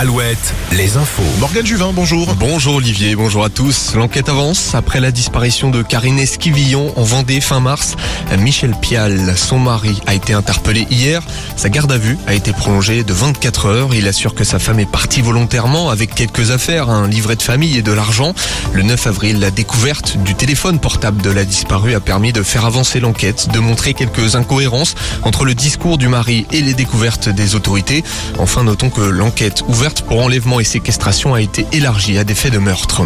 Alouette, 0.00 0.54
les 0.76 0.96
infos. 0.96 1.24
Morgane 1.40 1.66
Juvin, 1.66 1.90
bonjour. 1.92 2.36
Bonjour 2.36 2.76
Olivier, 2.76 3.16
bonjour 3.16 3.44
à 3.44 3.48
tous. 3.48 3.96
L'enquête 3.96 4.28
avance 4.28 4.76
après 4.76 5.00
la 5.00 5.10
disparition 5.10 5.70
de 5.70 5.82
Karine 5.82 6.20
Esquivillon 6.20 6.92
en 6.96 7.02
Vendée 7.02 7.40
fin 7.40 7.58
mars. 7.58 7.96
Michel 8.38 8.76
Pial, 8.80 9.36
son 9.36 9.58
mari, 9.58 10.00
a 10.06 10.14
été 10.14 10.34
interpellé 10.34 10.86
hier. 10.88 11.20
Sa 11.56 11.68
garde 11.68 11.90
à 11.90 11.98
vue 11.98 12.16
a 12.28 12.34
été 12.34 12.52
prolongée 12.52 13.02
de 13.02 13.12
24 13.12 13.66
heures. 13.66 13.88
Il 13.92 14.06
assure 14.06 14.36
que 14.36 14.44
sa 14.44 14.60
femme 14.60 14.78
est 14.78 14.88
partie 14.88 15.20
volontairement 15.20 15.90
avec 15.90 16.14
quelques 16.14 16.52
affaires, 16.52 16.90
un 16.90 17.08
livret 17.08 17.34
de 17.34 17.42
famille 17.42 17.76
et 17.76 17.82
de 17.82 17.90
l'argent. 17.90 18.34
Le 18.72 18.84
9 18.84 19.08
avril, 19.08 19.40
la 19.40 19.50
découverte 19.50 20.16
du 20.18 20.36
téléphone 20.36 20.78
portable 20.78 21.22
de 21.22 21.30
la 21.30 21.44
disparue 21.44 21.96
a 21.96 22.00
permis 22.00 22.32
de 22.32 22.44
faire 22.44 22.66
avancer 22.66 23.00
l'enquête, 23.00 23.48
de 23.52 23.58
montrer 23.58 23.94
quelques 23.94 24.36
incohérences 24.36 24.94
entre 25.24 25.44
le 25.44 25.56
discours 25.56 25.98
du 25.98 26.06
mari 26.06 26.46
et 26.52 26.60
les 26.60 26.74
découvertes 26.74 27.28
des 27.28 27.56
autorités. 27.56 28.04
Enfin, 28.38 28.62
notons 28.62 28.90
que 28.90 29.00
l'enquête 29.00 29.64
ouverte 29.66 29.87
pour 29.94 30.22
enlèvement 30.22 30.60
et 30.60 30.64
séquestration 30.64 31.34
a 31.34 31.40
été 31.40 31.66
élargie 31.72 32.18
à 32.18 32.24
des 32.24 32.34
faits 32.34 32.52
de 32.52 32.58
meurtre. 32.58 33.02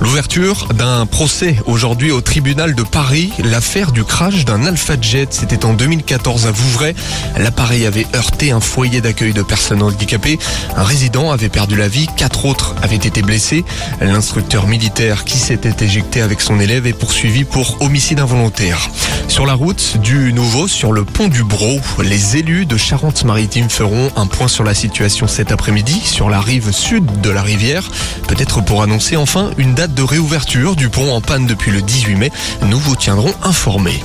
L'ouverture 0.00 0.68
d'un 0.74 1.06
procès 1.06 1.56
aujourd'hui 1.66 2.10
au 2.10 2.20
tribunal 2.20 2.74
de 2.74 2.82
Paris. 2.82 3.32
L'affaire 3.42 3.92
du 3.92 4.04
crash 4.04 4.44
d'un 4.44 4.64
Alpha 4.64 4.94
Jet, 5.00 5.32
c'était 5.32 5.64
en 5.64 5.74
2014 5.74 6.46
à 6.46 6.50
Vouvray. 6.50 6.94
L'appareil 7.36 7.86
avait 7.86 8.06
heurté 8.14 8.50
un 8.50 8.60
foyer 8.60 9.00
d'accueil 9.00 9.32
de 9.32 9.42
personnes 9.42 9.82
handicapées. 9.82 10.38
Un 10.76 10.84
résident 10.84 11.30
avait 11.30 11.48
perdu 11.48 11.76
la 11.76 11.88
vie, 11.88 12.06
quatre 12.16 12.44
autres 12.44 12.74
avaient 12.82 12.96
été 12.96 13.22
blessés. 13.22 13.64
L'instructeur 14.00 14.66
militaire 14.66 15.24
qui 15.24 15.38
s'était 15.38 15.84
éjecté 15.84 16.22
avec 16.22 16.40
son 16.40 16.60
élève 16.60 16.86
est 16.86 16.92
poursuivi 16.92 17.44
pour 17.44 17.82
homicide 17.82 18.20
involontaire. 18.20 18.88
Sur 19.28 19.46
la 19.46 19.54
route 19.54 19.98
du 20.02 20.32
nouveau, 20.32 20.68
sur 20.68 20.92
le 20.92 21.04
pont 21.04 21.28
du 21.28 21.44
Bro, 21.44 21.80
les 22.02 22.36
élus 22.36 22.66
de 22.66 22.76
Charente-Maritime 22.76 23.70
feront 23.70 24.10
un 24.16 24.26
point 24.26 24.48
sur 24.48 24.64
la 24.64 24.74
situation 24.74 25.26
cet 25.26 25.52
après-midi 25.52 26.00
sur 26.20 26.28
la 26.28 26.42
rive 26.42 26.70
sud 26.70 27.22
de 27.22 27.30
la 27.30 27.40
rivière, 27.40 27.90
peut-être 28.28 28.62
pour 28.62 28.82
annoncer 28.82 29.16
enfin 29.16 29.52
une 29.56 29.72
date 29.72 29.94
de 29.94 30.02
réouverture 30.02 30.76
du 30.76 30.90
pont 30.90 31.14
en 31.14 31.22
panne 31.22 31.46
depuis 31.46 31.70
le 31.70 31.80
18 31.80 32.14
mai. 32.16 32.30
Nous 32.66 32.78
vous 32.78 32.94
tiendrons 32.94 33.32
informés. 33.42 33.98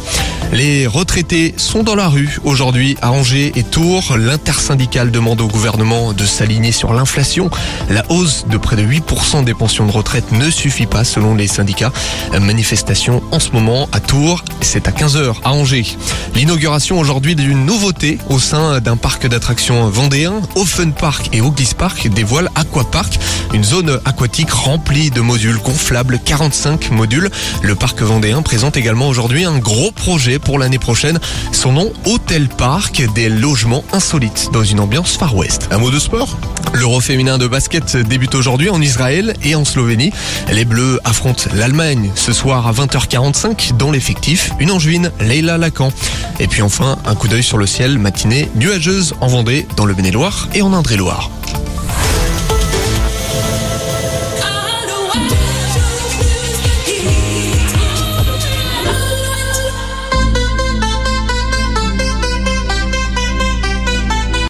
Les 0.53 0.87
retraités 0.87 1.53
sont 1.57 1.83
dans 1.83 1.95
la 1.95 2.07
rue 2.07 2.39
aujourd'hui 2.45 2.95
à 3.01 3.11
Angers 3.11 3.51
et 3.55 3.63
Tours. 3.63 4.15
L'intersyndicale 4.17 5.11
demande 5.11 5.41
au 5.41 5.47
gouvernement 5.47 6.13
de 6.13 6.23
s'aligner 6.23 6.71
sur 6.71 6.93
l'inflation. 6.93 7.49
La 7.89 8.09
hausse 8.09 8.45
de 8.47 8.55
près 8.55 8.77
de 8.77 8.83
8% 8.83 9.43
des 9.43 9.53
pensions 9.53 9.85
de 9.85 9.91
retraite 9.91 10.31
ne 10.31 10.49
suffit 10.49 10.85
pas 10.85 11.03
selon 11.03 11.35
les 11.35 11.47
syndicats. 11.47 11.91
Manifestation 12.39 13.21
en 13.31 13.41
ce 13.41 13.51
moment 13.51 13.89
à 13.91 13.99
Tours, 13.99 14.45
c'est 14.61 14.87
à 14.87 14.91
15h 14.91 15.33
à 15.43 15.51
Angers. 15.51 15.97
L'inauguration 16.35 16.97
aujourd'hui 16.97 17.35
d'une 17.35 17.65
nouveauté 17.65 18.19
au 18.29 18.39
sein 18.39 18.79
d'un 18.79 18.95
parc 18.95 19.27
d'attractions 19.27 19.89
vendéen, 19.89 20.41
au 20.55 20.63
Fun 20.63 20.91
Park 20.91 21.29
et 21.33 21.41
au 21.41 21.51
Gliss 21.51 21.73
Park 22.05 22.15
dévoile 22.15 22.49
Aquapark, 22.55 23.19
une 23.53 23.63
zone 23.63 23.99
aquatique 24.05 24.51
remplie 24.51 25.09
de 25.11 25.21
modules 25.21 25.57
gonflables, 25.57 26.19
45 26.23 26.91
modules. 26.91 27.29
Le 27.61 27.75
parc 27.75 28.01
vendéen 28.01 28.41
présente 28.41 28.77
également 28.77 29.07
aujourd'hui 29.07 29.45
un 29.45 29.57
gros 29.57 29.91
projet 29.91 30.37
pour 30.39 30.59
l'année 30.59 30.77
prochaine. 30.77 31.19
Son 31.51 31.71
nom, 31.71 31.91
Hôtel 32.05 32.47
Park, 32.47 33.03
des 33.15 33.29
logements 33.29 33.83
insolites 33.93 34.49
dans 34.51 34.63
une 34.63 34.79
ambiance 34.79 35.17
Far 35.17 35.35
West. 35.35 35.67
Un 35.71 35.77
mot 35.77 35.89
de 35.89 35.99
sport? 35.99 36.37
L'Euro 36.73 36.99
féminin 36.99 37.37
de 37.37 37.47
basket 37.47 37.95
débute 37.95 38.35
aujourd'hui 38.35 38.69
en 38.69 38.81
Israël 38.81 39.33
et 39.43 39.55
en 39.55 39.63
Slovénie. 39.63 40.11
Les 40.51 40.65
Bleus 40.65 40.99
affrontent 41.05 41.49
l'Allemagne 41.53 42.11
ce 42.15 42.33
soir 42.33 42.67
à 42.67 42.73
20h45 42.73 43.77
dans 43.77 43.91
l'effectif. 43.91 44.51
Une 44.59 44.71
angevine, 44.71 45.11
Leila 45.21 45.57
Lacan. 45.57 45.91
Et 46.39 46.47
puis 46.47 46.61
enfin, 46.61 46.97
un 47.05 47.15
coup 47.15 47.27
d'œil 47.27 47.43
sur 47.43 47.57
le 47.57 47.65
ciel, 47.65 47.97
matinée 47.97 48.49
nuageuse 48.55 49.15
en 49.21 49.27
Vendée, 49.27 49.65
dans 49.77 49.85
le 49.85 49.95
Maine-et-Loire 49.95 50.49
et 50.53 50.61
en 50.61 50.73
Indre-et-Loire. 50.73 51.31